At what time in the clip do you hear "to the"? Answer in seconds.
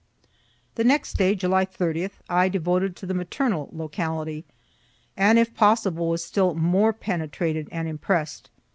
2.95-3.13